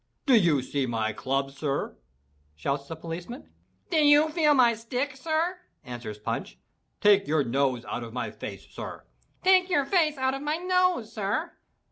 [0.25, 1.95] —"Do you see my club, sir?"
[2.55, 3.51] shouts the policeman.
[3.91, 6.57] "Do you feel my stick, sir?" answers Punch.
[6.99, 9.03] "Take your nose out of my face, sir!"
[9.43, 11.51] "Take your face out of my nose, sir!"